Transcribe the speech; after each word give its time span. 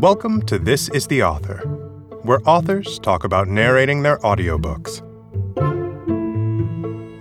Welcome 0.00 0.42
to 0.42 0.58
This 0.58 0.90
is 0.90 1.06
the 1.06 1.22
Author, 1.22 1.56
where 2.22 2.40
authors 2.44 2.98
talk 2.98 3.24
about 3.24 3.48
narrating 3.48 4.02
their 4.02 4.18
audiobooks. 4.18 5.00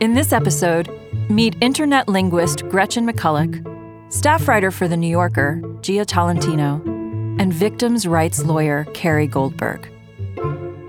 In 0.01 0.13
this 0.13 0.33
episode, 0.33 0.89
meet 1.29 1.55
internet 1.61 2.09
linguist 2.09 2.67
Gretchen 2.67 3.07
McCulloch, 3.07 3.63
staff 4.11 4.49
writer 4.49 4.71
for 4.71 4.89
The 4.89 4.97
New 4.97 5.07
Yorker, 5.07 5.61
Jia 5.79 6.05
Tolentino, 6.05 6.81
and 7.39 7.53
victims' 7.53 8.05
rights 8.05 8.43
lawyer, 8.43 8.85
Carrie 8.93 9.27
Goldberg. 9.27 9.89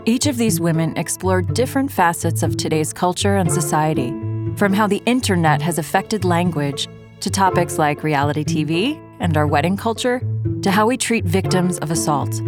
Each 0.07 0.27
of 0.27 0.39
these 0.39 0.61
women 0.61 0.97
explore 0.97 1.41
different 1.41 1.93
facets 1.93 2.43
of 2.43 2.57
today's 2.57 2.93
culture 2.93 3.37
and 3.37 3.53
society, 3.53 4.09
from 4.57 4.73
how 4.73 4.89
the 4.89 5.03
internet 5.07 5.63
has 5.63 5.79
affected 5.79 6.25
language 6.25 6.89
to 7.21 7.31
topics 7.31 7.79
like 7.79 8.03
reality 8.03 8.43
TV 8.43 9.01
and 9.21 9.37
our 9.37 9.47
wedding 9.47 9.77
culture 9.77 10.21
to 10.67 10.73
how 10.73 10.85
we 10.85 10.97
treat 10.97 11.25
victims 11.25 11.79
of 11.79 11.93
assault. 11.93 12.43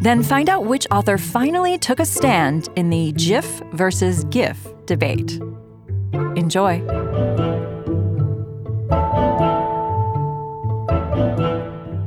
Then 0.00 0.22
find 0.22 0.48
out 0.48 0.64
which 0.64 0.86
author 0.90 1.18
finally 1.18 1.76
took 1.76 2.00
a 2.00 2.06
stand 2.06 2.70
in 2.76 2.88
the 2.88 3.12
GIF 3.12 3.44
versus 3.74 4.24
GIF 4.24 4.66
debate. 4.86 5.38
Enjoy. 6.34 6.82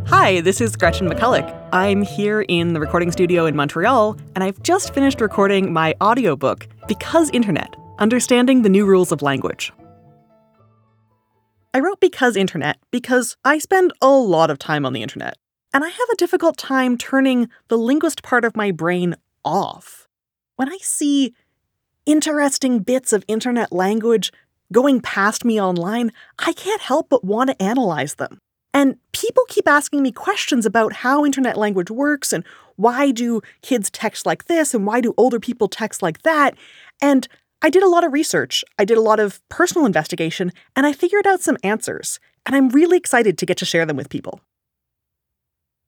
Hi, 0.07 0.41
this 0.41 0.61
is 0.61 0.75
Gretchen 0.75 1.07
McCulloch. 1.07 1.55
I'm 1.71 2.01
here 2.01 2.41
in 2.41 2.73
the 2.73 2.79
recording 2.79 3.11
studio 3.11 3.45
in 3.45 3.55
Montreal, 3.55 4.17
and 4.33 4.43
I've 4.43 4.59
just 4.63 4.95
finished 4.95 5.21
recording 5.21 5.71
my 5.71 5.93
audiobook, 6.01 6.67
Because 6.87 7.29
Internet 7.29 7.75
Understanding 7.99 8.63
the 8.63 8.69
New 8.69 8.87
Rules 8.87 9.11
of 9.11 9.21
Language. 9.21 9.71
I 11.71 11.79
wrote 11.79 11.99
Because 11.99 12.35
Internet 12.35 12.79
because 12.89 13.37
I 13.45 13.59
spend 13.59 13.93
a 14.01 14.09
lot 14.09 14.49
of 14.49 14.57
time 14.57 14.87
on 14.87 14.93
the 14.93 15.03
internet, 15.03 15.37
and 15.71 15.83
I 15.83 15.89
have 15.89 16.09
a 16.11 16.15
difficult 16.15 16.57
time 16.57 16.97
turning 16.97 17.47
the 17.67 17.77
linguist 17.77 18.23
part 18.23 18.43
of 18.43 18.57
my 18.57 18.71
brain 18.71 19.15
off. 19.45 20.07
When 20.55 20.67
I 20.67 20.77
see 20.81 21.35
interesting 22.07 22.79
bits 22.79 23.13
of 23.13 23.23
internet 23.27 23.71
language 23.71 24.31
going 24.71 24.99
past 24.99 25.45
me 25.45 25.61
online, 25.61 26.11
I 26.39 26.53
can't 26.53 26.81
help 26.81 27.07
but 27.07 27.23
want 27.23 27.51
to 27.51 27.61
analyze 27.61 28.15
them. 28.15 28.39
And 28.73 28.97
people 29.11 29.43
keep 29.47 29.67
asking 29.67 30.01
me 30.01 30.11
questions 30.11 30.65
about 30.65 30.93
how 30.93 31.23
internet 31.23 31.55
language 31.55 31.91
works 31.91 32.33
and 32.33 32.43
why 32.77 33.11
do 33.11 33.41
kids 33.61 33.91
text 33.91 34.25
like 34.25 34.45
this 34.45 34.73
and 34.73 34.87
why 34.87 35.01
do 35.01 35.13
older 35.17 35.39
people 35.39 35.67
text 35.67 36.01
like 36.01 36.23
that. 36.23 36.55
And 36.99 37.27
I 37.61 37.69
did 37.69 37.83
a 37.83 37.89
lot 37.89 38.03
of 38.03 38.13
research, 38.13 38.63
I 38.77 38.85
did 38.85 38.97
a 38.97 39.01
lot 39.01 39.19
of 39.19 39.41
personal 39.49 39.85
investigation, 39.85 40.51
and 40.75 40.85
I 40.85 40.93
figured 40.93 41.27
out 41.27 41.41
some 41.41 41.57
answers. 41.63 42.19
And 42.45 42.55
I'm 42.55 42.69
really 42.69 42.97
excited 42.97 43.37
to 43.37 43.45
get 43.45 43.57
to 43.57 43.65
share 43.65 43.85
them 43.85 43.97
with 43.97 44.09
people. 44.09 44.39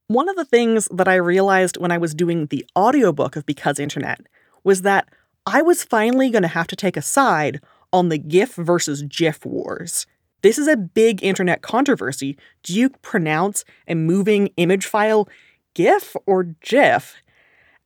One 0.08 0.28
of 0.28 0.36
the 0.36 0.46
things 0.46 0.90
that 0.94 1.08
I 1.08 1.16
realized 1.16 1.78
when 1.78 1.92
I 1.92 1.98
was 1.98 2.14
doing 2.14 2.48
the 2.48 2.66
audiobook 2.78 3.38
of 3.38 3.46
Because 3.46 3.80
Internet 3.80 4.28
was 4.64 4.82
that 4.82 5.08
I 5.46 5.62
was 5.62 5.84
finally 5.84 6.30
going 6.30 6.42
to 6.42 6.50
have 6.50 6.68
to 6.68 6.76
take 6.76 6.98
a 6.98 7.02
side 7.02 7.62
on 7.94 8.10
the 8.10 8.18
GIF 8.18 8.56
versus 8.56 9.04
GIF 9.04 9.46
wars. 9.46 10.06
This 10.42 10.58
is 10.58 10.68
a 10.68 10.78
big 10.78 11.24
internet 11.24 11.62
controversy. 11.62 12.38
Do 12.64 12.74
you 12.74 12.90
pronounce 13.02 13.64
a 13.88 13.96
moving 13.96 14.50
image 14.58 14.86
file 14.86 15.30
GIF 15.74 16.16
or 16.26 16.44
GIF? 16.44 17.16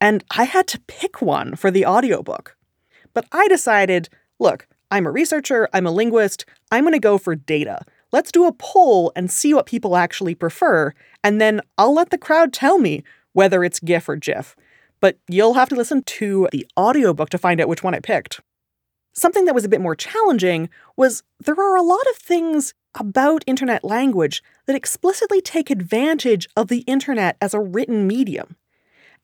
And 0.02 0.23
I 0.31 0.45
had 0.45 0.67
to 0.67 0.80
pick 0.88 1.22
one 1.22 1.55
for 1.55 1.70
the 1.70 1.86
audiobook. 1.86 2.55
But 3.16 3.25
I 3.31 3.47
decided 3.47 4.09
look, 4.38 4.67
I'm 4.91 5.08
a 5.08 5.11
researcher, 5.11 5.67
I'm 5.73 5.88
a 5.88 5.91
linguist, 5.91 6.45
I'm 6.71 6.83
going 6.83 6.94
to 6.94 6.99
go 6.99 7.17
for 7.17 7.35
data. 7.35 7.81
Let's 8.11 8.31
do 8.31 8.45
a 8.45 8.53
poll 8.53 9.11
and 9.16 9.31
see 9.31 9.53
what 9.53 9.66
people 9.66 9.95
actually 9.95 10.35
prefer, 10.35 10.94
and 11.23 11.41
then 11.41 11.61
I'll 11.77 11.93
let 11.93 12.11
the 12.11 12.17
crowd 12.17 12.53
tell 12.53 12.77
me 12.77 13.03
whether 13.33 13.63
it's 13.63 13.80
GIF 13.80 14.08
or 14.08 14.16
GIF. 14.16 14.55
But 15.02 15.17
you'll 15.27 15.55
have 15.55 15.70
to 15.70 15.75
listen 15.75 16.04
to 16.04 16.48
the 16.52 16.67
audiobook 16.77 17.30
to 17.30 17.37
find 17.37 17.59
out 17.59 17.67
which 17.67 17.83
one 17.83 17.95
I 17.95 17.99
picked. 17.99 18.42
Something 19.14 19.45
that 19.45 19.55
was 19.55 19.65
a 19.65 19.70
bit 19.70 19.81
more 19.81 19.95
challenging 19.95 20.70
was 20.98 21.23
there 21.39 21.59
are 21.59 21.77
a 21.77 21.81
lot 21.81 22.05
of 22.09 22.17
things 22.17 22.73
about 22.93 23.43
internet 23.48 23.83
language 23.83 24.43
that 24.65 24.75
explicitly 24.75 25.42
take 25.42 25.70
advantage 25.70 26.48
of 26.55 26.67
the 26.67 26.80
internet 26.80 27.37
as 27.42 27.54
a 27.54 27.59
written 27.59 28.08
medium. 28.08 28.55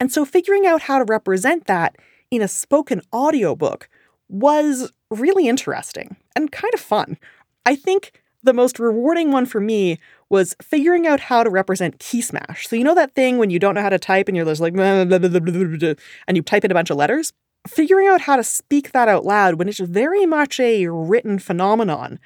And 0.00 0.10
so 0.12 0.24
figuring 0.24 0.66
out 0.66 0.82
how 0.82 0.98
to 0.98 1.04
represent 1.04 1.66
that 1.66 1.96
in 2.32 2.42
a 2.42 2.48
spoken 2.48 3.00
audiobook 3.12 3.88
was 4.28 4.90
really 5.10 5.46
interesting 5.46 6.16
and 6.34 6.50
kind 6.50 6.74
of 6.74 6.80
fun. 6.80 7.18
I 7.66 7.76
think 7.76 8.20
the 8.42 8.54
most 8.54 8.80
rewarding 8.80 9.30
one 9.30 9.46
for 9.46 9.60
me 9.60 9.98
was 10.30 10.56
figuring 10.60 11.06
out 11.06 11.20
how 11.20 11.44
to 11.44 11.50
represent 11.50 12.00
key 12.00 12.22
smash. 12.22 12.66
So 12.66 12.74
you 12.74 12.82
know 12.82 12.94
that 12.94 13.14
thing 13.14 13.38
when 13.38 13.50
you 13.50 13.58
don't 13.58 13.74
know 13.74 13.82
how 13.82 13.90
to 13.90 13.98
type 13.98 14.26
and 14.26 14.36
you're 14.36 14.46
just 14.46 14.60
like 14.60 14.74
and 14.76 16.36
you 16.36 16.42
type 16.42 16.64
in 16.64 16.70
a 16.70 16.74
bunch 16.74 16.90
of 16.90 16.96
letters? 16.96 17.32
figuring 17.68 18.08
out 18.08 18.22
how 18.22 18.36
to 18.36 18.44
speak 18.44 18.92
that 18.92 19.08
out 19.08 19.24
loud 19.24 19.54
when 19.54 19.68
it's 19.68 19.78
very 19.78 20.26
much 20.26 20.58
a 20.58 20.88
written 20.88 21.38
phenomenon. 21.38 22.18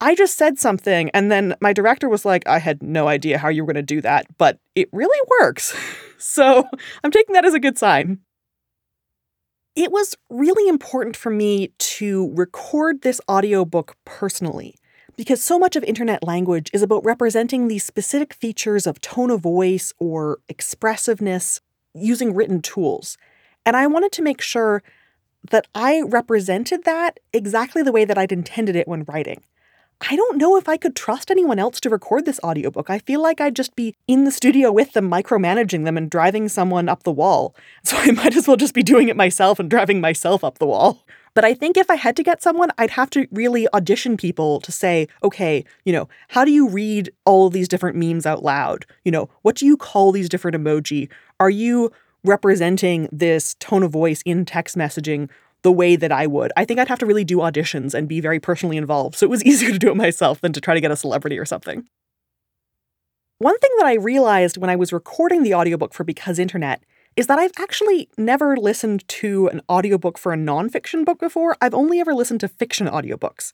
I 0.00 0.14
just 0.14 0.36
said 0.36 0.58
something, 0.58 1.08
and 1.10 1.30
then 1.30 1.54
my 1.60 1.72
director 1.72 2.08
was 2.08 2.24
like, 2.24 2.46
I 2.46 2.58
had 2.58 2.82
no 2.82 3.08
idea 3.08 3.38
how 3.38 3.48
you 3.48 3.64
were 3.64 3.72
going 3.72 3.86
to 3.86 3.94
do 3.94 4.00
that, 4.02 4.26
but 4.36 4.58
it 4.74 4.88
really 4.92 5.18
works. 5.40 5.74
so 6.18 6.66
I'm 7.02 7.10
taking 7.10 7.32
that 7.34 7.46
as 7.46 7.54
a 7.54 7.60
good 7.60 7.78
sign. 7.78 8.18
It 9.76 9.92
was 9.92 10.16
really 10.30 10.66
important 10.70 11.18
for 11.18 11.28
me 11.28 11.68
to 11.78 12.32
record 12.34 13.02
this 13.02 13.20
audiobook 13.30 13.94
personally 14.06 14.74
because 15.16 15.44
so 15.44 15.58
much 15.58 15.76
of 15.76 15.84
internet 15.84 16.24
language 16.24 16.70
is 16.72 16.80
about 16.80 17.04
representing 17.04 17.68
these 17.68 17.84
specific 17.84 18.32
features 18.32 18.86
of 18.86 19.02
tone 19.02 19.30
of 19.30 19.42
voice 19.42 19.92
or 19.98 20.38
expressiveness 20.48 21.60
using 21.94 22.34
written 22.34 22.62
tools. 22.62 23.18
And 23.66 23.76
I 23.76 23.86
wanted 23.86 24.12
to 24.12 24.22
make 24.22 24.40
sure 24.40 24.82
that 25.50 25.66
I 25.74 26.00
represented 26.00 26.84
that 26.84 27.20
exactly 27.34 27.82
the 27.82 27.92
way 27.92 28.06
that 28.06 28.16
I'd 28.16 28.32
intended 28.32 28.76
it 28.76 28.88
when 28.88 29.04
writing. 29.04 29.42
I 30.00 30.14
don't 30.14 30.36
know 30.36 30.56
if 30.56 30.68
I 30.68 30.76
could 30.76 30.94
trust 30.94 31.30
anyone 31.30 31.58
else 31.58 31.80
to 31.80 31.90
record 31.90 32.26
this 32.26 32.40
audiobook. 32.44 32.90
I 32.90 32.98
feel 32.98 33.22
like 33.22 33.40
I'd 33.40 33.56
just 33.56 33.74
be 33.74 33.96
in 34.06 34.24
the 34.24 34.30
studio 34.30 34.70
with 34.70 34.92
them, 34.92 35.10
micromanaging 35.10 35.84
them 35.84 35.96
and 35.96 36.10
driving 36.10 36.48
someone 36.48 36.88
up 36.88 37.02
the 37.02 37.12
wall. 37.12 37.54
So 37.84 37.96
I 37.96 38.10
might 38.10 38.36
as 38.36 38.48
well 38.48 38.56
just 38.56 38.74
be 38.74 38.82
doing 38.82 39.08
it 39.08 39.16
myself 39.16 39.60
and 39.60 39.70
driving 39.70 40.00
myself 40.00 40.42
up 40.42 40.58
the 40.58 40.66
wall. 40.66 41.04
But 41.34 41.44
I 41.44 41.54
think 41.54 41.76
if 41.76 41.88
I 41.88 41.94
had 41.94 42.16
to 42.16 42.24
get 42.24 42.42
someone, 42.42 42.70
I'd 42.78 42.90
have 42.90 43.10
to 43.10 43.28
really 43.30 43.68
audition 43.72 44.16
people 44.16 44.60
to 44.62 44.72
say, 44.72 45.06
okay, 45.22 45.64
you 45.84 45.92
know, 45.92 46.08
how 46.28 46.44
do 46.44 46.50
you 46.50 46.68
read 46.68 47.12
all 47.24 47.48
these 47.48 47.68
different 47.68 47.96
memes 47.96 48.26
out 48.26 48.42
loud? 48.42 48.86
You 49.04 49.12
know, 49.12 49.28
what 49.42 49.54
do 49.54 49.66
you 49.66 49.76
call 49.76 50.10
these 50.10 50.28
different 50.28 50.56
emoji? 50.56 51.08
Are 51.38 51.50
you 51.50 51.92
representing 52.24 53.08
this 53.12 53.54
tone 53.60 53.84
of 53.84 53.92
voice 53.92 54.20
in 54.26 54.44
text 54.44 54.76
messaging 54.76 55.30
the 55.62 55.72
way 55.72 55.96
that 55.96 56.12
I 56.12 56.26
would. 56.26 56.52
I 56.56 56.64
think 56.64 56.78
I'd 56.78 56.88
have 56.88 56.98
to 57.00 57.06
really 57.06 57.24
do 57.24 57.38
auditions 57.38 57.94
and 57.94 58.08
be 58.08 58.20
very 58.20 58.40
personally 58.40 58.76
involved. 58.76 59.16
So 59.16 59.26
it 59.26 59.30
was 59.30 59.44
easier 59.50 59.70
to 59.70 59.78
do 59.78 59.90
it 59.90 59.96
myself 59.96 60.40
than 60.40 60.52
to 60.52 60.60
try 60.60 60.74
to 60.74 60.80
get 60.80 60.90
a 60.90 60.96
celebrity 60.96 61.38
or 61.38 61.44
something. 61.44 61.86
One 63.38 63.58
thing 63.58 63.70
that 63.78 63.86
I 63.86 63.94
realized 63.94 64.56
when 64.56 64.70
I 64.70 64.76
was 64.76 64.92
recording 64.92 65.42
the 65.42 65.54
audiobook 65.54 65.92
for 65.92 66.04
Because 66.04 66.38
Internet 66.38 66.82
is 67.16 67.26
that 67.26 67.38
I've 67.38 67.52
actually 67.58 68.08
never 68.16 68.56
listened 68.56 69.06
to 69.08 69.48
an 69.48 69.60
audiobook 69.68 70.18
for 70.18 70.32
a 70.32 70.36
nonfiction 70.36 71.04
book 71.04 71.18
before. 71.18 71.56
I've 71.60 71.74
only 71.74 71.98
ever 71.98 72.14
listened 72.14 72.40
to 72.40 72.48
fiction 72.48 72.86
audiobooks. 72.86 73.52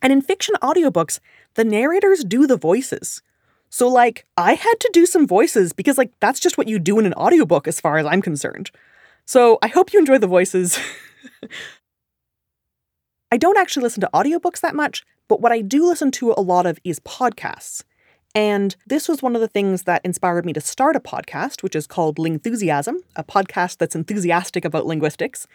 And 0.00 0.12
in 0.12 0.22
fiction 0.22 0.54
audiobooks, 0.62 1.20
the 1.54 1.64
narrators 1.64 2.24
do 2.24 2.46
the 2.46 2.56
voices. 2.56 3.22
So, 3.68 3.88
like, 3.88 4.26
I 4.36 4.54
had 4.54 4.80
to 4.80 4.90
do 4.92 5.06
some 5.06 5.26
voices 5.26 5.72
because, 5.72 5.98
like, 5.98 6.12
that's 6.20 6.40
just 6.40 6.58
what 6.58 6.68
you 6.68 6.78
do 6.78 6.98
in 6.98 7.06
an 7.06 7.14
audiobook 7.14 7.68
as 7.68 7.80
far 7.80 7.98
as 7.98 8.06
I'm 8.06 8.22
concerned. 8.22 8.70
So, 9.26 9.58
I 9.62 9.68
hope 9.68 9.92
you 9.92 9.98
enjoy 9.98 10.18
the 10.18 10.26
voices. 10.26 10.78
I 13.32 13.36
don't 13.36 13.58
actually 13.58 13.84
listen 13.84 14.00
to 14.00 14.10
audiobooks 14.12 14.60
that 14.60 14.74
much, 14.74 15.04
but 15.28 15.40
what 15.40 15.52
I 15.52 15.60
do 15.60 15.86
listen 15.86 16.10
to 16.12 16.34
a 16.36 16.40
lot 16.40 16.66
of 16.66 16.78
is 16.82 16.98
podcasts. 17.00 17.84
And 18.34 18.76
this 18.86 19.08
was 19.08 19.22
one 19.22 19.34
of 19.34 19.40
the 19.40 19.48
things 19.48 19.84
that 19.84 20.04
inspired 20.04 20.46
me 20.46 20.52
to 20.52 20.60
start 20.60 20.96
a 20.96 21.00
podcast, 21.00 21.62
which 21.62 21.74
is 21.74 21.86
called 21.86 22.18
Lingthusiasm, 22.18 22.96
a 23.16 23.24
podcast 23.24 23.78
that's 23.78 23.96
enthusiastic 23.96 24.64
about 24.64 24.86
linguistics. 24.86 25.46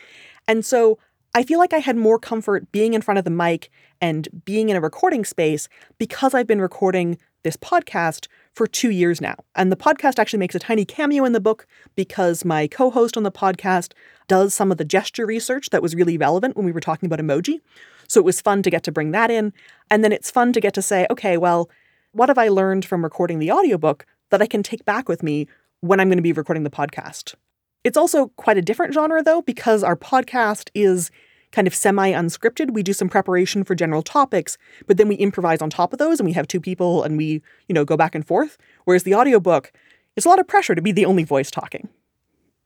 And 0.47 0.65
so 0.65 0.97
I 1.33 1.43
feel 1.43 1.59
like 1.59 1.73
I 1.73 1.79
had 1.79 1.97
more 1.97 2.19
comfort 2.19 2.71
being 2.71 2.93
in 2.93 3.01
front 3.01 3.17
of 3.17 3.25
the 3.25 3.31
mic 3.31 3.69
and 4.01 4.27
being 4.45 4.69
in 4.69 4.75
a 4.75 4.81
recording 4.81 5.25
space 5.25 5.67
because 5.97 6.33
I've 6.33 6.47
been 6.47 6.61
recording 6.61 7.17
this 7.43 7.57
podcast 7.57 8.27
for 8.55 8.65
two 8.65 8.89
years 8.89 9.19
now. 9.19 9.35
And 9.55 9.71
the 9.71 9.75
podcast 9.75 10.17
actually 10.17 10.39
makes 10.39 10.55
a 10.55 10.59
tiny 10.59 10.85
cameo 10.85 11.25
in 11.25 11.33
the 11.33 11.41
book 11.41 11.67
because 11.95 12.45
my 12.45 12.67
co 12.67 12.89
host 12.89 13.17
on 13.17 13.23
the 13.23 13.31
podcast 13.31 13.91
does 14.27 14.53
some 14.53 14.71
of 14.71 14.77
the 14.77 14.85
gesture 14.85 15.25
research 15.25 15.69
that 15.69 15.81
was 15.81 15.93
really 15.93 16.17
relevant 16.17 16.55
when 16.55 16.65
we 16.65 16.71
were 16.71 16.79
talking 16.79 17.05
about 17.05 17.19
emoji. 17.19 17.59
So 18.07 18.19
it 18.19 18.25
was 18.25 18.41
fun 18.41 18.63
to 18.63 18.69
get 18.69 18.83
to 18.83 18.91
bring 18.91 19.11
that 19.11 19.29
in. 19.29 19.53
And 19.91 20.03
then 20.03 20.11
it's 20.11 20.31
fun 20.31 20.53
to 20.53 20.61
get 20.61 20.73
to 20.75 20.81
say, 20.81 21.05
okay, 21.11 21.37
well, 21.37 21.69
what 22.13 22.29
have 22.29 22.37
I 22.37 22.47
learned 22.47 22.85
from 22.85 23.03
recording 23.03 23.39
the 23.39 23.51
audiobook 23.51 24.05
that 24.31 24.41
I 24.41 24.47
can 24.47 24.63
take 24.63 24.85
back 24.85 25.09
with 25.09 25.21
me 25.21 25.47
when 25.81 25.99
I'm 25.99 26.07
going 26.07 26.17
to 26.17 26.23
be 26.23 26.31
recording 26.31 26.63
the 26.63 26.69
podcast? 26.69 27.35
It's 27.83 27.97
also 27.97 28.29
quite 28.37 28.57
a 28.57 28.61
different 28.61 28.93
genre, 28.93 29.21
though, 29.21 29.41
because 29.41 29.83
our 29.83 29.95
podcast 29.95 30.69
is 30.73 31.11
kind 31.55 31.67
of 31.67 31.73
semi 31.73 32.11
unscripted. 32.11 32.71
We 32.71 32.83
do 32.83 32.91
some 32.91 33.07
preparation 33.07 33.63
for 33.63 33.75
general 33.75 34.03
topics, 34.03 34.57
but 34.87 34.97
then 34.97 35.07
we 35.07 35.15
improvise 35.15 35.61
on 35.61 35.69
top 35.69 35.93
of 35.93 35.99
those 35.99 36.19
and 36.19 36.27
we 36.27 36.33
have 36.33 36.47
two 36.47 36.59
people 36.59 37.01
and 37.03 37.17
we, 37.17 37.41
you 37.67 37.73
know, 37.73 37.85
go 37.85 37.95
back 37.95 38.13
and 38.13 38.27
forth. 38.27 38.57
Whereas 38.83 39.03
the 39.03 39.15
audiobook, 39.15 39.71
it's 40.17 40.25
a 40.25 40.29
lot 40.29 40.39
of 40.39 40.47
pressure 40.47 40.75
to 40.75 40.81
be 40.81 40.91
the 40.91 41.05
only 41.05 41.23
voice 41.23 41.49
talking. 41.49 41.87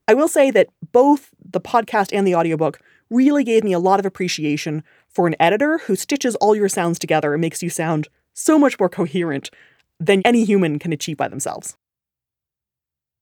I 0.07 0.15
will 0.15 0.27
say 0.27 0.49
that 0.51 0.69
both 0.91 1.29
the 1.39 1.61
podcast 1.61 2.09
and 2.11 2.25
the 2.25 2.33
audiobook 2.33 2.81
really 3.11 3.43
gave 3.43 3.63
me 3.63 3.73
a 3.73 3.79
lot 3.79 3.99
of 3.99 4.07
appreciation 4.07 4.83
for 5.07 5.27
an 5.27 5.35
editor 5.39 5.77
who 5.79 5.95
stitches 5.95 6.35
all 6.37 6.55
your 6.55 6.69
sounds 6.69 6.97
together 6.97 7.33
and 7.33 7.41
makes 7.41 7.61
you 7.61 7.69
sound 7.69 8.07
so 8.33 8.57
much 8.57 8.79
more 8.79 8.89
coherent 8.89 9.51
than 9.99 10.23
any 10.25 10.45
human 10.45 10.79
can 10.79 10.93
achieve 10.93 11.17
by 11.17 11.27
themselves. 11.27 11.77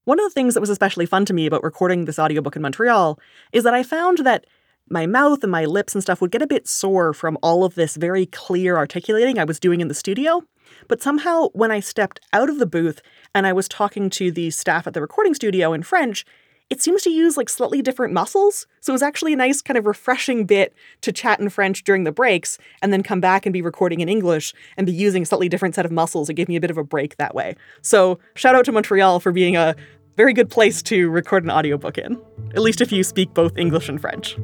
One 0.06 0.20
of 0.20 0.25
the 0.25 0.34
things 0.34 0.54
that 0.54 0.62
was 0.62 0.70
especially 0.70 1.06
fun 1.06 1.25
to 1.25 1.34
me 1.34 1.46
about 1.46 1.63
recording 1.63 2.06
this 2.06 2.20
audiobook 2.20 2.56
in 2.56 2.62
Montreal 2.62 3.20
is 3.52 3.66
that 3.66 3.74
I 3.74 3.84
found 3.84 4.20
that 4.20 4.46
my 4.89 5.06
mouth 5.06 5.44
and 5.44 5.51
my 5.51 5.66
lips 5.66 5.94
and 5.94 6.01
stuff 6.01 6.22
would 6.22 6.31
get 6.31 6.42
a 6.42 6.48
bit 6.48 6.68
sore 6.68 7.13
from 7.13 7.38
all 7.42 7.63
of 7.63 7.75
this 7.75 7.95
very 7.95 8.25
clear 8.25 8.78
articulating 8.78 9.38
I 9.38 9.44
was 9.44 9.60
doing 9.60 9.81
in 9.81 9.88
the 9.88 9.94
studio. 9.94 10.44
But 10.88 11.01
somehow, 11.01 11.50
when 11.54 11.72
I 11.72 11.80
stepped 11.80 12.19
out 12.34 12.50
of 12.50 12.60
the 12.60 12.66
booth 12.66 13.01
and 13.34 13.48
I 13.48 13.54
was 13.54 13.68
talking 13.68 14.10
to 14.12 14.31
the 14.31 14.50
staff 14.51 14.88
at 14.88 14.94
the 14.94 15.01
recording 15.01 15.34
studio 15.34 15.74
in 15.74 15.84
French, 15.84 16.25
it 16.69 16.81
seems 16.81 17.01
to 17.04 17.10
use 17.10 17.38
like 17.38 17.50
slightly 17.50 17.81
different 17.81 18.13
muscles. 18.13 18.68
So 18.81 18.92
it 18.92 18.95
was 18.95 19.01
actually 19.01 19.34
a 19.34 19.38
nice 19.38 19.62
kind 19.62 19.78
of 19.78 19.86
refreshing 19.86 20.45
bit 20.45 20.74
to 21.01 21.13
chat 21.13 21.39
in 21.39 21.50
French 21.50 21.84
during 21.84 22.04
the 22.04 22.12
breaks 22.12 22.57
and 22.81 22.92
then 22.92 23.04
come 23.04 23.22
back 23.22 23.45
and 23.45 23.54
be 23.54 23.62
recording 23.62 24.01
in 24.01 24.10
English 24.10 24.54
and 24.75 24.86
be 24.86 24.92
using 24.92 25.24
a 25.24 25.25
slightly 25.25 25.48
different 25.48 25.75
set 25.75 25.86
of 25.86 25.92
muscles. 25.92 26.30
It 26.30 26.34
gave 26.34 26.50
me 26.50 26.57
a 26.57 26.62
bit 26.62 26.72
of 26.72 26.78
a 26.78 26.84
break 26.84 27.16
that 27.18 27.34
way. 27.34 27.56
So 27.81 28.19
shout 28.36 28.56
out 28.56 28.66
to 28.66 28.72
Montreal 28.72 29.22
for 29.22 29.31
being 29.31 29.56
a 29.56 29.75
very 30.18 30.34
good 30.34 30.50
place 30.50 30.81
to 30.81 31.10
record 31.10 31.44
an 31.44 31.52
audiobook 31.52 31.98
in, 31.98 32.19
at 32.56 32.62
least 32.62 32.81
if 32.81 32.92
you 32.92 33.04
speak 33.04 33.34
both 33.36 33.56
English 33.56 33.88
and 33.88 34.02
French. 34.02 34.36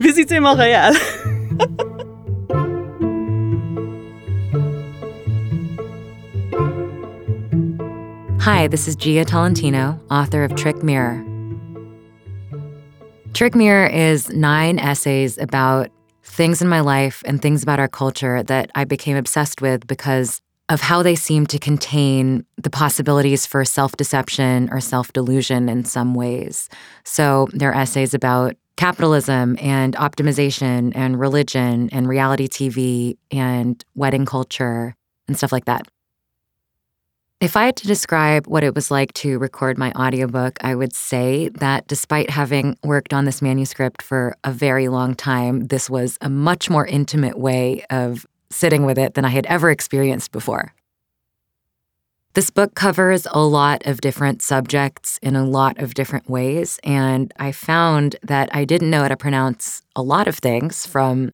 Visitez 0.00 0.38
Montréal! 0.38 0.94
Hi, 8.42 8.68
this 8.68 8.86
is 8.86 8.96
Jia 8.96 9.26
Tolentino, 9.26 9.98
author 10.10 10.44
of 10.44 10.54
Trick 10.54 10.82
Mirror. 10.82 11.24
Trick 13.32 13.54
Mirror 13.54 13.86
is 13.86 14.30
nine 14.30 14.78
essays 14.78 15.38
about 15.38 15.90
things 16.22 16.60
in 16.60 16.68
my 16.68 16.80
life 16.80 17.22
and 17.24 17.40
things 17.40 17.62
about 17.62 17.80
our 17.80 17.88
culture 17.88 18.42
that 18.42 18.70
I 18.74 18.84
became 18.84 19.16
obsessed 19.16 19.62
with 19.62 19.86
because 19.86 20.42
of 20.68 20.80
how 20.80 21.02
they 21.02 21.14
seem 21.14 21.46
to 21.46 21.58
contain 21.58 22.44
the 22.56 22.70
possibilities 22.70 23.46
for 23.46 23.64
self 23.64 23.96
deception 23.96 24.68
or 24.70 24.80
self 24.80 25.12
delusion 25.12 25.68
in 25.68 25.84
some 25.84 26.14
ways. 26.14 26.68
So 27.04 27.48
they're 27.52 27.74
essays 27.74 28.14
about 28.14 28.56
capitalism 28.76 29.56
and 29.60 29.96
optimization 29.96 30.92
and 30.94 31.18
religion 31.18 31.88
and 31.90 32.08
reality 32.08 32.46
TV 32.46 33.16
and 33.30 33.84
wedding 33.94 34.24
culture 34.24 34.94
and 35.26 35.36
stuff 35.36 35.52
like 35.52 35.64
that. 35.64 35.88
If 37.40 37.56
I 37.56 37.66
had 37.66 37.76
to 37.76 37.86
describe 37.86 38.48
what 38.48 38.64
it 38.64 38.74
was 38.74 38.90
like 38.90 39.12
to 39.14 39.38
record 39.38 39.78
my 39.78 39.92
audiobook, 39.92 40.58
I 40.60 40.74
would 40.74 40.92
say 40.92 41.50
that 41.60 41.86
despite 41.86 42.30
having 42.30 42.76
worked 42.82 43.14
on 43.14 43.26
this 43.26 43.40
manuscript 43.40 44.02
for 44.02 44.36
a 44.42 44.50
very 44.50 44.88
long 44.88 45.14
time, 45.14 45.68
this 45.68 45.88
was 45.88 46.18
a 46.20 46.28
much 46.28 46.68
more 46.68 46.84
intimate 46.84 47.38
way 47.38 47.84
of 47.90 48.26
sitting 48.50 48.84
with 48.84 48.98
it 48.98 49.14
than 49.14 49.24
I 49.24 49.30
had 49.30 49.46
ever 49.46 49.70
experienced 49.70 50.32
before. 50.32 50.74
This 52.34 52.50
book 52.50 52.74
covers 52.74 53.26
a 53.32 53.40
lot 53.40 53.84
of 53.86 54.00
different 54.00 54.42
subjects 54.42 55.18
in 55.22 55.34
a 55.34 55.44
lot 55.44 55.78
of 55.78 55.94
different 55.94 56.30
ways, 56.30 56.78
and 56.84 57.32
I 57.36 57.50
found 57.52 58.16
that 58.22 58.48
I 58.54 58.64
didn't 58.64 58.90
know 58.90 59.02
how 59.02 59.08
to 59.08 59.16
pronounce 59.16 59.82
a 59.96 60.02
lot 60.02 60.28
of 60.28 60.36
things 60.36 60.86
from 60.86 61.32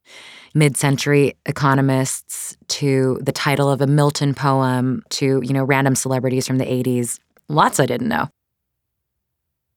mid 0.55 0.77
century 0.77 1.37
economists 1.45 2.57
to 2.69 3.19
the 3.21 3.33
title 3.33 3.69
of 3.69 3.81
a 3.83 3.87
Milton 3.87 4.35
poem 4.35 5.03
to, 5.11 5.43
you 5.43 5.53
know, 5.53 5.65
random 5.65 5.95
celebrities 5.95 6.47
from 6.47 6.59
the 6.59 6.65
80s. 6.65 7.19
Lots 7.49 7.81
I 7.81 7.87
didn't 7.87 8.09
know. 8.09 8.31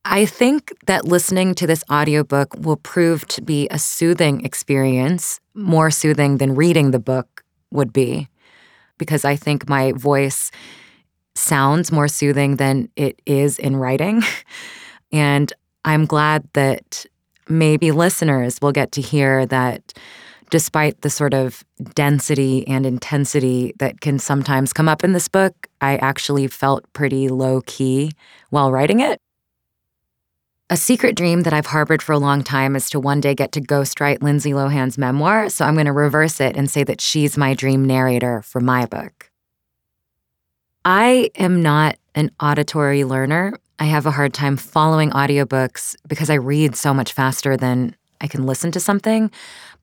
I 0.10 0.26
think 0.26 0.74
that 0.86 1.06
listening 1.06 1.54
to 1.56 1.68
this 1.68 1.84
audiobook 1.92 2.56
will 2.58 2.78
prove 2.78 3.28
to 3.28 3.42
be 3.42 3.68
a 3.70 3.78
soothing 3.78 4.46
experience, 4.46 5.42
more 5.54 5.92
soothing 5.92 6.38
than 6.38 6.56
reading 6.56 6.92
the 6.92 7.00
book 7.00 7.44
would 7.72 7.92
be, 7.92 8.30
because 8.98 9.26
I 9.26 9.36
think 9.36 9.68
my 9.68 9.92
voice 9.92 10.50
sounds 11.36 11.92
more 11.92 12.08
soothing 12.08 12.56
than 12.56 12.88
it 12.96 13.22
is 13.26 13.60
in 13.60 13.76
writing. 13.76 14.24
and 15.12 15.52
I'm 15.84 16.06
glad 16.06 16.48
that 16.54 17.06
maybe 17.50 17.92
listeners 17.92 18.60
will 18.62 18.72
get 18.72 18.94
to 18.94 19.02
hear 19.02 19.46
that 19.48 19.94
despite 20.50 21.02
the 21.02 21.10
sort 21.10 21.34
of 21.34 21.66
density 21.96 22.66
and 22.66 22.86
intensity 22.86 23.74
that 23.80 24.00
can 24.00 24.20
sometimes 24.20 24.72
come 24.72 24.88
up 24.88 25.04
in 25.04 25.12
this 25.12 25.28
book, 25.28 25.68
I 25.82 25.98
actually 25.98 26.48
felt 26.48 26.86
pretty 26.94 27.28
low 27.28 27.62
key 27.66 28.14
while 28.52 28.72
writing 28.72 29.02
it. 29.02 29.20
A 30.70 30.76
secret 30.76 31.16
dream 31.16 31.44
that 31.44 31.54
I've 31.54 31.68
harbored 31.68 32.02
for 32.02 32.12
a 32.12 32.20
long 32.20 32.44
time 32.44 32.76
is 32.76 32.90
to 32.90 33.00
one 33.00 33.22
day 33.22 33.34
get 33.34 33.54
to 33.54 33.62
ghostwrite 33.62 34.22
Lindsay 34.22 34.52
Lohan's 34.52 34.98
memoir, 34.98 35.48
so 35.48 35.64
I'm 35.64 35.76
going 35.76 35.86
to 35.86 35.94
reverse 35.94 36.42
it 36.42 36.58
and 36.58 36.70
say 36.70 36.84
that 36.84 37.00
she's 37.00 37.38
my 37.38 37.54
dream 37.54 37.86
narrator 37.86 38.42
for 38.42 38.60
my 38.60 38.86
book. 38.86 39.32
I 40.84 41.32
am 41.36 41.62
not 41.62 41.96
an 42.16 42.32
auditory 42.42 43.06
learner. 43.06 43.58
I 43.80 43.86
have 43.86 44.06
a 44.06 44.12
hard 44.12 44.34
time 44.34 44.58
following 44.58 45.12
audiobooks 45.12 45.96
because 46.06 46.30
I 46.30 46.34
read 46.34 46.76
so 46.76 46.94
much 46.94 47.14
faster 47.14 47.56
than 47.56 47.96
I 48.20 48.28
can 48.28 48.46
listen 48.46 48.74
to 48.74 48.82
something. 48.82 49.32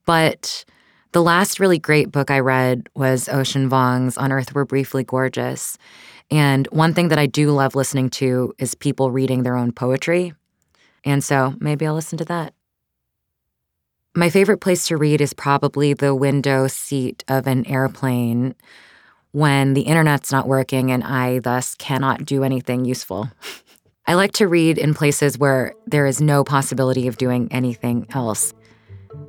But 0.05 0.67
the 1.13 1.23
last 1.23 1.61
really 1.61 1.79
great 1.79 2.13
book 2.13 2.31
I 2.31 2.41
read 2.41 2.91
was 2.95 3.27
Ocean 3.31 3.71
Vuong's 3.71 4.19
On 4.19 4.31
Earth 4.31 4.55
We're 4.55 4.67
Briefly 4.67 5.03
Gorgeous. 5.03 5.79
And 6.31 6.67
one 6.73 6.93
thing 6.93 7.09
that 7.09 7.19
I 7.19 7.25
do 7.25 7.53
love 7.53 7.75
listening 7.75 8.11
to 8.11 8.53
is 8.59 8.75
people 8.75 9.11
reading 9.11 9.45
their 9.45 9.57
own 9.57 9.73
poetry. 9.73 10.35
And 11.05 11.23
so 11.23 11.55
maybe 11.61 11.87
I'll 11.87 11.95
listen 11.95 12.19
to 12.19 12.25
that. 12.27 12.55
My 14.17 14.31
favorite 14.31 14.61
place 14.61 14.87
to 14.89 14.97
read 14.97 15.21
is 15.21 15.33
probably 15.33 15.93
the 15.93 16.15
window 16.15 16.69
seat 16.69 17.25
of 17.27 17.47
an 17.47 17.67
airplane 17.67 18.55
when 19.33 19.75
the 19.75 19.83
internet's 19.83 20.31
not 20.31 20.47
working 20.47 20.93
and 20.93 21.03
I 21.03 21.41
thus 21.41 21.75
cannot 21.75 22.25
do 22.25 22.45
anything 22.45 22.85
useful. 22.85 23.29
I 24.07 24.15
like 24.15 24.33
to 24.33 24.47
read 24.47 24.79
in 24.79 24.95
places 24.95 25.39
where 25.39 25.75
there 25.87 26.07
is 26.07 26.21
no 26.21 26.45
possibility 26.45 27.09
of 27.09 27.17
doing 27.17 27.49
anything 27.51 28.07
else. 28.11 28.53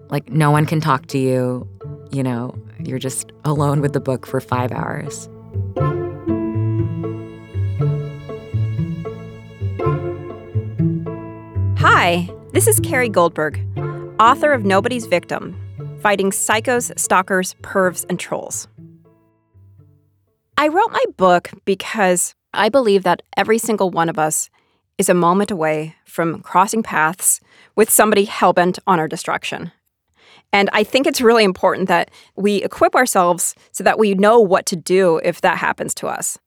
Like, 0.10 0.30
no 0.30 0.51
one 0.51 0.66
can 0.66 0.81
talk 0.81 1.07
to 1.07 1.18
you, 1.18 1.68
you 2.12 2.21
know, 2.21 2.54
you're 2.80 3.00
just 3.00 3.31
alone 3.45 3.81
with 3.81 3.94
the 3.94 4.01
book 4.01 4.28
for 4.28 4.39
five 4.42 4.71
hours. 4.71 5.30
Hi, 12.07 12.30
this 12.52 12.68
is 12.68 12.80
Carrie 12.81 13.09
Goldberg, 13.09 13.59
author 14.19 14.54
of 14.54 14.64
Nobody's 14.64 15.07
Victim 15.07 15.59
Fighting 16.04 16.30
Psychos, 16.30 16.95
Stalkers, 17.00 17.56
Pervs, 17.64 18.06
and 18.07 18.19
Trolls. 18.19 18.68
I 20.56 20.68
wrote 20.68 20.92
my 20.92 21.04
book 21.18 21.50
because 21.66 22.35
I 22.54 22.69
believe 22.69 23.02
that 23.06 23.24
every 23.35 23.57
single 23.57 23.90
one 23.90 24.07
of 24.07 24.19
us 24.19 24.52
is 25.00 25.09
a 25.09 25.16
moment 25.16 25.50
away 25.50 25.95
from 26.06 26.42
crossing 26.42 26.83
paths 26.83 27.42
with 27.76 27.90
somebody 27.90 28.28
hellbent 28.28 28.78
on 28.85 29.00
our 29.00 29.07
destruction. 29.07 29.71
And 30.54 30.69
I 30.74 30.83
think 30.83 31.07
it's 31.07 31.21
really 31.21 31.44
important 31.44 31.88
that 31.88 32.12
we 32.35 32.57
equip 32.57 32.94
ourselves 32.94 33.56
so 33.71 33.83
that 33.83 33.97
we 33.97 34.14
know 34.14 34.40
what 34.40 34.68
to 34.68 34.76
do 34.76 35.19
if 35.24 35.42
that 35.42 35.57
happens 35.57 35.95
to 35.95 36.07
us. 36.07 36.38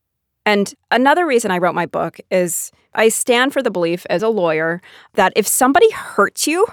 And 0.49 0.75
another 0.90 1.26
reason 1.26 1.50
I 1.50 1.59
wrote 1.59 1.75
my 1.75 1.85
book 1.85 2.21
is 2.31 2.73
I 2.95 3.11
stand 3.11 3.52
for 3.52 3.62
the 3.62 3.71
belief 3.71 4.07
as 4.09 4.23
a 4.23 4.31
lawyer 4.31 4.81
that 5.12 5.35
if 5.37 5.47
somebody 5.47 5.90
hurts 5.90 6.47
you, 6.47 6.67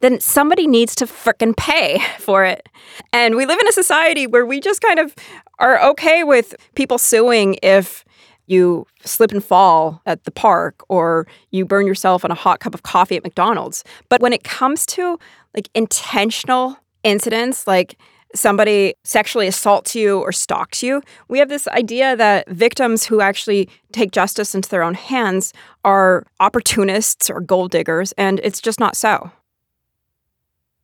then 0.00 0.20
somebody 0.20 0.66
needs 0.66 0.94
to 0.96 1.06
fricking 1.06 1.56
pay 1.56 1.98
for 2.18 2.44
it. 2.44 2.68
And 3.10 3.36
we 3.36 3.46
live 3.46 3.58
in 3.58 3.66
a 3.66 3.72
society 3.72 4.26
where 4.26 4.44
we 4.44 4.60
just 4.60 4.82
kind 4.82 4.98
of 4.98 5.14
are 5.58 5.82
okay 5.92 6.24
with 6.24 6.54
people 6.74 6.98
suing 6.98 7.56
if 7.62 8.04
you 8.48 8.86
slip 9.02 9.32
and 9.32 9.42
fall 9.42 10.02
at 10.04 10.24
the 10.24 10.30
park 10.30 10.84
or 10.90 11.26
you 11.52 11.64
burn 11.64 11.86
yourself 11.86 12.22
on 12.22 12.30
a 12.30 12.34
hot 12.34 12.60
cup 12.60 12.74
of 12.74 12.82
coffee 12.82 13.16
at 13.16 13.24
McDonald's. 13.24 13.82
But 14.10 14.20
when 14.20 14.34
it 14.34 14.44
comes 14.44 14.84
to 14.88 15.18
like 15.54 15.70
intentional 15.74 16.76
incidents 17.02 17.66
like 17.66 17.96
somebody 18.34 18.94
sexually 19.04 19.46
assaults 19.46 19.94
you 19.94 20.20
or 20.20 20.32
stalks 20.32 20.82
you, 20.82 21.02
we 21.28 21.38
have 21.38 21.48
this 21.48 21.68
idea 21.68 22.16
that 22.16 22.48
victims 22.48 23.06
who 23.06 23.20
actually 23.20 23.68
take 23.92 24.10
justice 24.10 24.54
into 24.54 24.68
their 24.68 24.82
own 24.82 24.94
hands 24.94 25.52
are 25.84 26.26
opportunists 26.40 27.30
or 27.30 27.40
gold 27.40 27.70
diggers, 27.70 28.12
and 28.12 28.40
it's 28.42 28.60
just 28.60 28.80
not 28.80 28.96
so. 28.96 29.30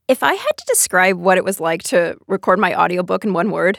If 0.09 0.23
I 0.23 0.35
had 0.35 0.57
to 0.57 0.65
describe 0.67 1.19
what 1.19 1.39
it 1.39 1.45
was 1.45 1.61
like 1.61 1.83
to 1.85 2.17
record 2.27 2.59
my 2.59 2.75
audiobook 2.75 3.25
in 3.25 3.33
one 3.33 3.51
word, 3.51 3.79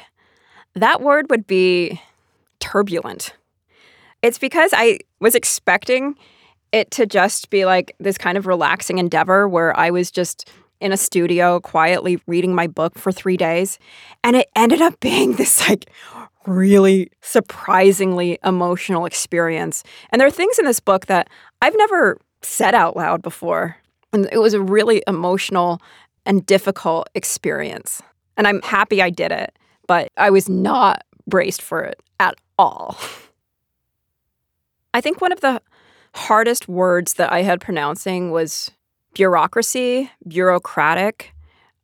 that 0.76 1.02
word 1.02 1.30
would 1.30 1.48
be 1.48 2.00
turbulent. 2.60 3.34
It's 4.22 4.38
because 4.38 4.72
I 4.74 5.00
was 5.20 5.36
expecting 5.36 6.16
it 6.72 6.92
to 6.92 7.06
just 7.06 7.50
be 7.50 7.66
like 7.66 7.96
this 8.00 8.18
kind 8.18 8.38
of 8.38 8.48
relaxing 8.48 8.98
endeavor 8.98 9.48
where 9.48 9.78
I 9.78 9.90
was 9.90 10.10
just 10.10 10.50
in 10.82 10.92
a 10.92 10.98
studio 10.98 11.60
quietly 11.60 12.20
reading 12.28 12.54
my 12.54 12.68
book 12.68 12.98
for 12.98 13.12
three 13.12 13.38
days. 13.38 13.80
And 14.24 14.36
it 14.36 14.50
ended 14.56 14.82
up 14.82 15.00
being 15.00 15.36
this 15.36 15.68
like 15.70 15.90
really 16.46 17.12
surprisingly 17.22 18.40
emotional 18.44 19.06
experience. 19.06 19.84
And 20.10 20.20
there 20.20 20.28
are 20.28 20.32
things 20.32 20.58
in 20.60 20.66
this 20.66 20.80
book 20.80 21.06
that 21.06 21.30
I've 21.62 21.78
never 21.78 22.18
said 22.42 22.74
out 22.74 22.98
loud 22.98 23.22
before. 23.22 23.78
And 24.12 24.28
it 24.32 24.40
was 24.40 24.54
a 24.54 24.62
really 24.62 25.04
emotional 25.08 25.82
and 26.26 26.46
difficult 26.46 27.08
experience. 27.16 28.02
And 28.38 28.48
I'm 28.48 28.62
happy 28.62 29.02
I 29.02 29.10
did 29.10 29.32
it, 29.32 29.58
but 29.88 30.10
I 30.18 30.30
was 30.30 30.50
not 30.50 31.04
braced 31.28 31.62
for 31.62 31.82
it 31.82 32.02
at 32.20 32.36
all. 32.58 32.98
I 34.94 35.02
think 35.02 35.22
one 35.22 35.32
of 35.32 35.42
the 35.42 35.62
hardest 36.14 36.68
words 36.68 37.14
that 37.14 37.32
I 37.32 37.44
had 37.44 37.62
pronouncing 37.62 38.32
was 38.32 38.72
bureaucracy, 39.14 40.10
bureaucratic, 40.28 41.34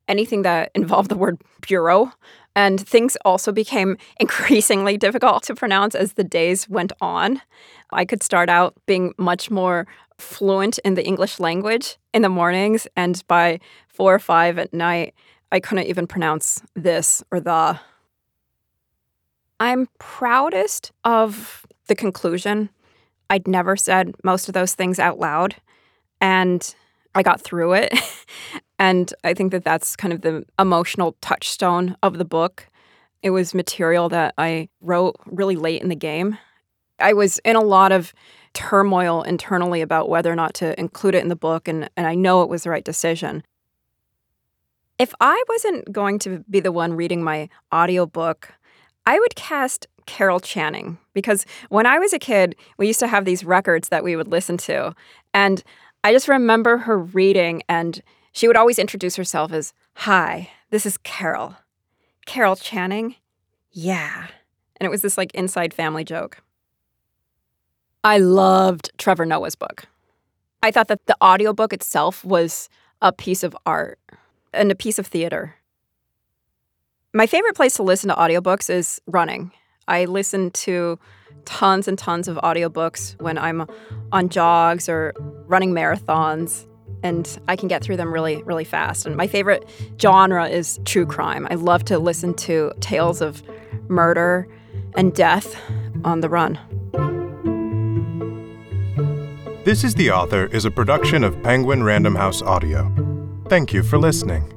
anything 0.07 0.41
that 0.43 0.71
involved 0.75 1.09
the 1.09 1.17
word 1.17 1.41
bureau. 1.61 2.11
And 2.55 2.79
things 2.79 3.15
also 3.23 3.51
became 3.51 3.97
increasingly 4.19 4.97
difficult 4.97 5.43
to 5.43 5.55
pronounce 5.55 5.95
as 5.95 6.13
the 6.13 6.23
days 6.23 6.67
went 6.67 6.91
on. 7.01 7.41
I 7.91 8.05
could 8.05 8.23
start 8.23 8.49
out 8.49 8.73
being 8.85 9.13
much 9.17 9.51
more 9.51 9.87
fluent 10.17 10.79
in 10.79 10.95
the 10.95 11.05
English 11.05 11.39
language 11.39 11.97
in 12.13 12.23
the 12.23 12.29
mornings, 12.29 12.87
and 12.95 13.23
by 13.27 13.59
four 13.87 14.15
or 14.15 14.19
five 14.19 14.57
at 14.57 14.73
night, 14.73 15.13
I 15.51 15.59
couldn't 15.59 15.85
even 15.85 16.07
pronounce 16.07 16.61
this 16.75 17.23
or 17.31 17.39
the. 17.39 17.79
I'm 19.59 19.87
proudest 19.99 20.91
of 21.03 21.65
the 21.87 21.95
conclusion. 21.95 22.69
I'd 23.29 23.47
never 23.47 23.75
said 23.75 24.13
most 24.23 24.47
of 24.47 24.53
those 24.53 24.73
things 24.73 24.99
out 24.99 25.19
loud, 25.19 25.55
and 26.19 26.75
I 27.17 27.23
got 27.23 27.41
through 27.41 27.73
it. 27.73 27.93
and 28.79 29.11
I 29.23 29.33
think 29.33 29.51
that 29.51 29.63
that's 29.63 29.95
kind 29.95 30.13
of 30.13 30.21
the 30.21 30.45
emotional 30.59 31.17
touchstone 31.19 31.97
of 32.03 32.19
the 32.19 32.25
book. 32.25 32.67
It 33.23 33.31
was 33.31 33.55
material 33.55 34.07
that 34.09 34.35
I 34.37 34.69
wrote 34.81 35.15
really 35.25 35.55
late 35.55 35.81
in 35.81 35.89
the 35.89 35.95
game. 35.95 36.37
I 36.99 37.13
was 37.13 37.39
in 37.39 37.55
a 37.55 37.61
lot 37.61 37.91
of 37.91 38.13
turmoil 38.53 39.23
internally 39.23 39.81
about 39.81 40.09
whether 40.09 40.31
or 40.31 40.35
not 40.35 40.53
to 40.55 40.79
include 40.79 41.15
it 41.15 41.23
in 41.23 41.29
the 41.29 41.35
book, 41.35 41.67
and, 41.67 41.89
and 41.97 42.05
I 42.05 42.13
know 42.13 42.43
it 42.43 42.49
was 42.49 42.63
the 42.63 42.69
right 42.69 42.85
decision. 42.85 43.43
If 44.99 45.13
I 45.19 45.43
wasn't 45.49 45.91
going 45.91 46.19
to 46.19 46.43
be 46.49 46.59
the 46.59 46.71
one 46.71 46.93
reading 46.93 47.23
my 47.23 47.49
audiobook, 47.73 48.53
I 49.07 49.17
would 49.17 49.35
cast 49.35 49.87
Carol 50.05 50.39
Channing 50.39 50.97
because 51.13 51.45
when 51.69 51.85
I 51.85 51.99
was 51.99 52.13
a 52.13 52.19
kid, 52.19 52.55
we 52.77 52.87
used 52.87 52.99
to 52.99 53.07
have 53.07 53.25
these 53.25 53.43
records 53.43 53.89
that 53.89 54.03
we 54.03 54.15
would 54.15 54.27
listen 54.27 54.57
to. 54.57 54.95
And 55.33 55.63
I 56.03 56.11
just 56.13 56.27
remember 56.27 56.77
her 56.77 56.97
reading, 56.97 57.63
and 57.67 58.01
she 58.31 58.47
would 58.47 58.57
always 58.57 58.79
introduce 58.79 59.15
herself 59.15 59.51
as, 59.51 59.73
Hi, 59.95 60.49
this 60.69 60.85
is 60.85 60.97
Carol. 60.97 61.55
Carol 62.25 62.55
Channing? 62.55 63.15
Yeah. 63.71 64.27
And 64.77 64.85
it 64.85 64.89
was 64.89 65.01
this 65.01 65.17
like 65.17 65.33
inside 65.33 65.73
family 65.73 66.03
joke. 66.03 66.41
I 68.03 68.19
loved 68.19 68.91
Trevor 68.97 69.25
Noah's 69.25 69.55
book. 69.55 69.85
I 70.61 70.71
thought 70.71 70.87
that 70.87 71.05
the 71.05 71.17
audiobook 71.21 71.73
itself 71.73 72.23
was 72.23 72.69
a 73.01 73.11
piece 73.11 73.43
of 73.43 73.55
art 73.65 73.99
and 74.53 74.71
a 74.71 74.75
piece 74.75 74.99
of 74.99 75.07
theater. 75.07 75.55
My 77.13 77.27
favorite 77.27 77.55
place 77.55 77.75
to 77.75 77.83
listen 77.83 78.09
to 78.09 78.15
audiobooks 78.15 78.69
is 78.69 79.01
running. 79.07 79.51
I 79.87 80.05
listen 80.05 80.51
to 80.51 80.99
tons 81.47 81.87
and 81.87 81.97
tons 81.97 82.27
of 82.27 82.35
audiobooks 82.37 83.19
when 83.21 83.37
I'm 83.37 83.67
on 84.11 84.29
jogs 84.29 84.87
or 84.87 85.13
running 85.47 85.71
marathons 85.71 86.67
and 87.03 87.39
I 87.47 87.55
can 87.55 87.67
get 87.67 87.83
through 87.83 87.97
them 87.97 88.13
really, 88.13 88.43
really 88.43 88.63
fast. 88.63 89.05
And 89.05 89.15
my 89.15 89.27
favorite 89.27 89.67
genre 90.01 90.47
is 90.47 90.79
true 90.85 91.05
crime. 91.05 91.47
I 91.49 91.55
love 91.55 91.85
to 91.85 91.99
listen 91.99 92.33
to 92.35 92.73
tales 92.79 93.21
of 93.21 93.41
murder 93.87 94.47
and 94.95 95.13
death 95.13 95.55
on 96.03 96.21
the 96.21 96.29
run. 96.29 96.59
This 99.63 99.83
is 99.83 99.95
the 99.95 100.11
Author 100.11 100.45
is 100.47 100.65
a 100.65 100.71
production 100.71 101.23
of 101.23 101.41
Penguin 101.43 101.83
Random 101.83 102.15
House 102.15 102.41
Audio. 102.41 102.91
Thank 103.47 103.73
you 103.73 103.83
for 103.83 103.97
listening. 103.97 104.56